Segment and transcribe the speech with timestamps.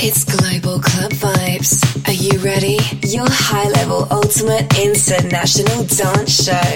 [0.00, 1.82] It's Global Club Vibes.
[2.06, 2.78] Are you ready?
[3.02, 6.70] Your high level ultimate international dance show.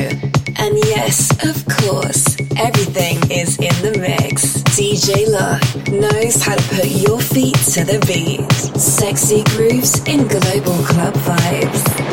[0.58, 4.56] And yes, of course, everything is in the mix.
[4.74, 8.50] DJ Lock knows how to put your feet to the beat.
[8.76, 12.11] Sexy grooves in Global Club Vibes.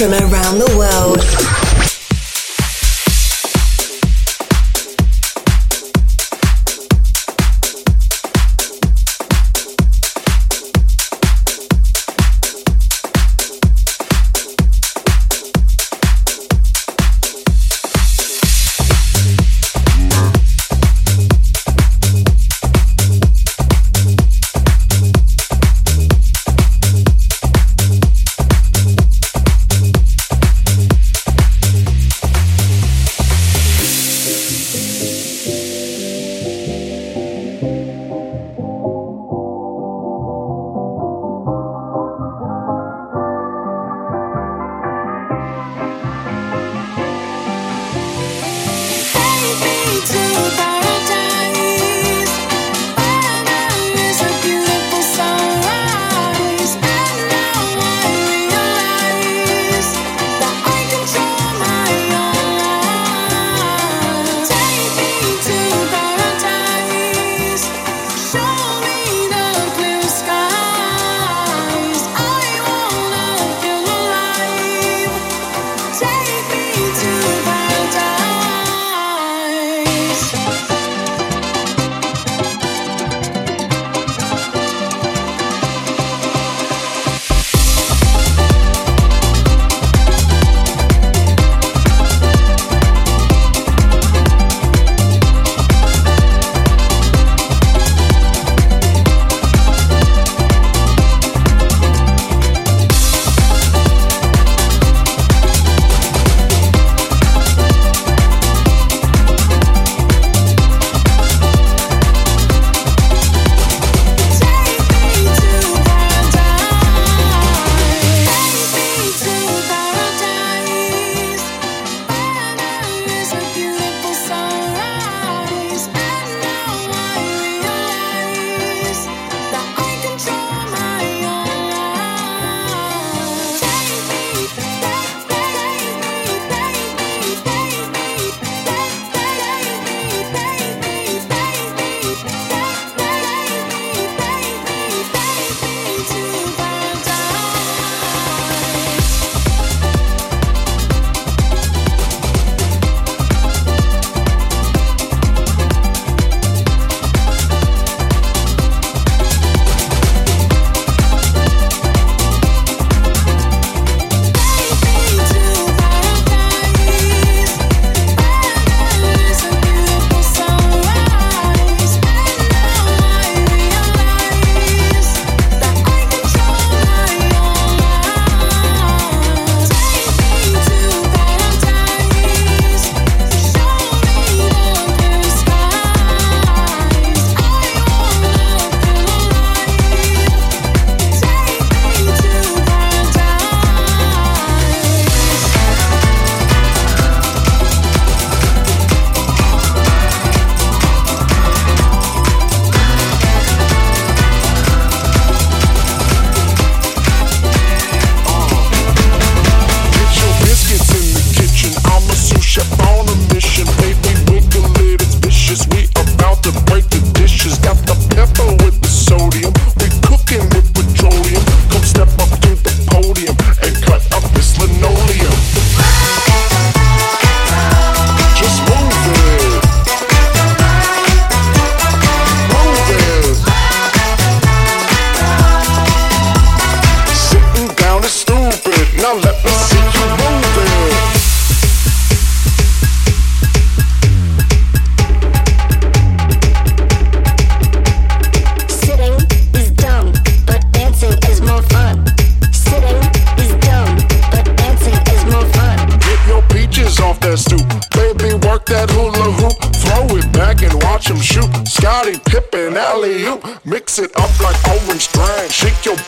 [0.00, 1.49] From around the world.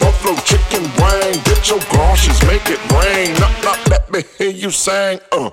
[0.01, 1.33] buffalo chicken wang.
[1.45, 3.35] Get your galoshes, make it rain.
[3.41, 5.21] Knock, knock, let me hear you sing.
[5.31, 5.51] Uh.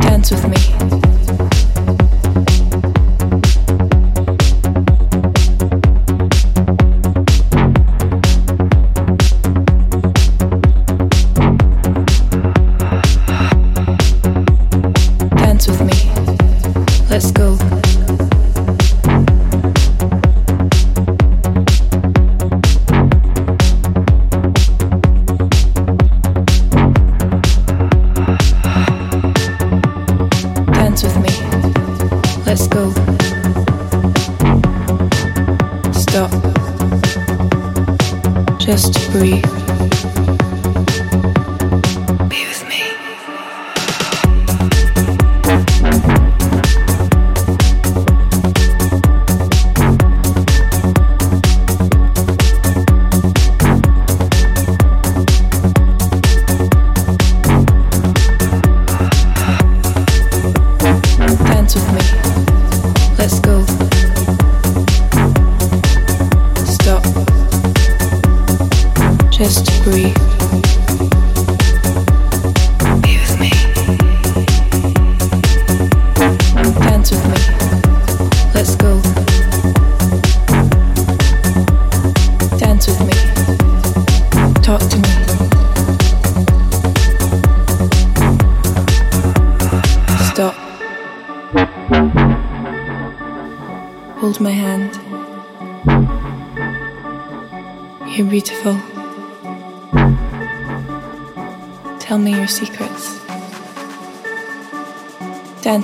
[0.00, 1.01] Dance with me.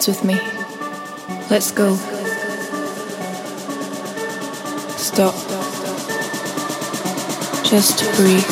[0.08, 0.40] With me.
[1.50, 1.94] Let's go.
[4.96, 5.34] Stop.
[7.64, 8.42] Just breathe.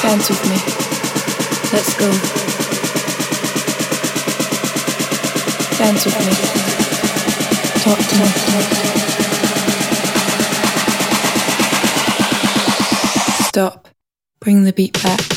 [0.00, 0.58] Dance with me.
[1.72, 2.08] Let's go.
[5.76, 6.64] Dance with me
[7.84, 8.24] talk to me.
[13.44, 13.83] Stop.
[14.44, 15.33] Bring the beat back.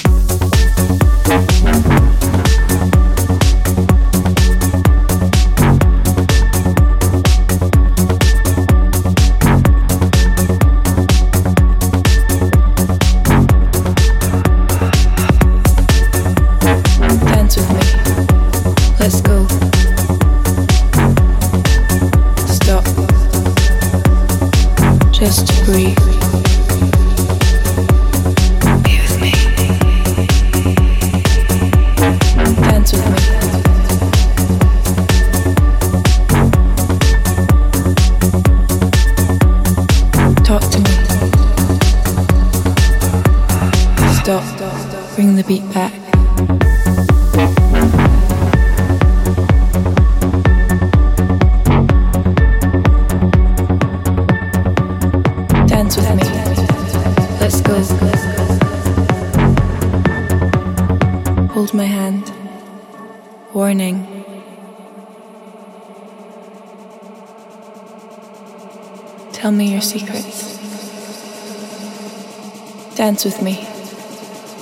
[73.08, 73.66] Dance with me.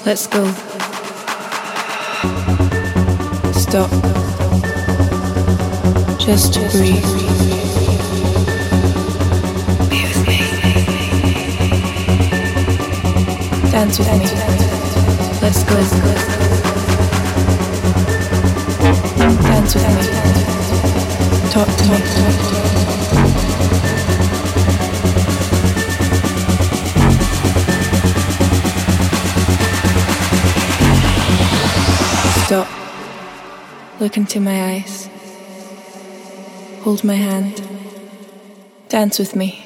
[0.06, 0.46] Let's go.
[3.54, 3.90] Stop.
[6.20, 7.10] Just breathe.
[9.90, 10.38] Be with me.
[13.72, 14.28] Dance with me.
[15.42, 15.76] Let's go.
[19.42, 20.04] Dance with me.
[21.50, 22.00] Talk to me.
[32.56, 34.00] Stop.
[34.00, 35.10] Look into my eyes.
[36.84, 37.62] Hold my hand.
[38.88, 39.65] Dance with me.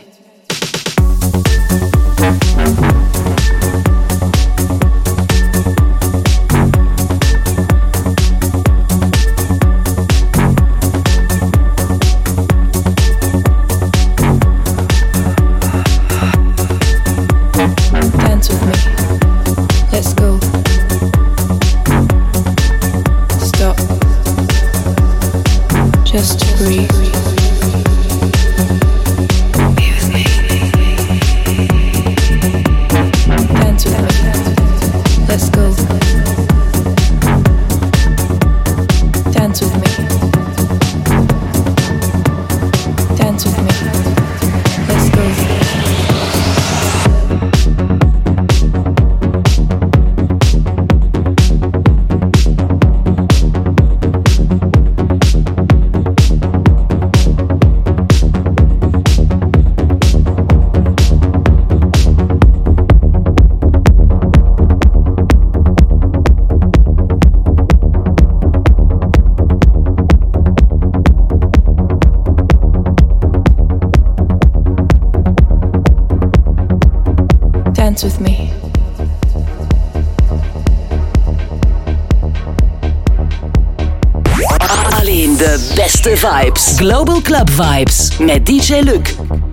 [86.19, 86.77] Vibes.
[86.77, 88.17] Global Club Vibes.
[88.19, 89.48] Met DJ Luc.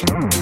[0.00, 0.39] Tending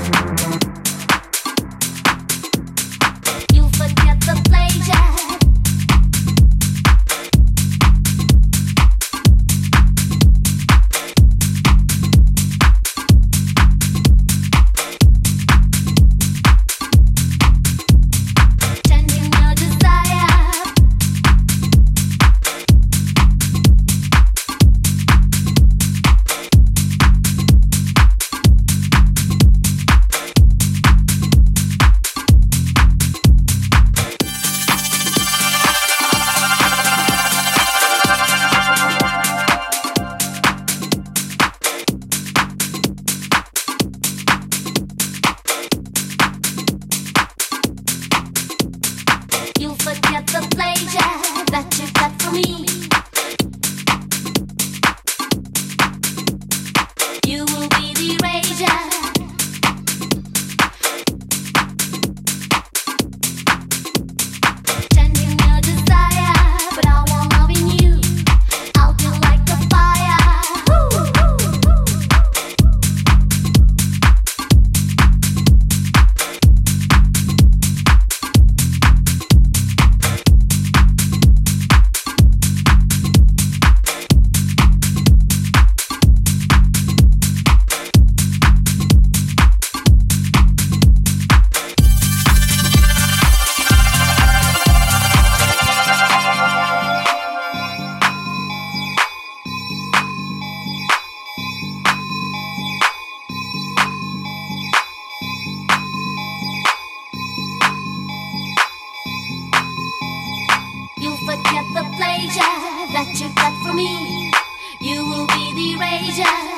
[112.98, 114.32] but I won't love in
[114.80, 115.04] you.
[115.04, 116.57] I'll be the like